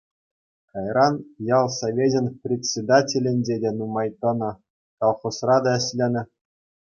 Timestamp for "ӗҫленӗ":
5.85-6.23